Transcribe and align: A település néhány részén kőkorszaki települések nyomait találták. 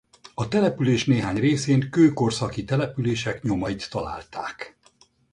A 0.33 0.47
település 0.47 1.05
néhány 1.05 1.35
részén 1.35 1.89
kőkorszaki 1.89 2.63
települések 2.63 3.43
nyomait 3.43 3.89
találták. 3.89 4.77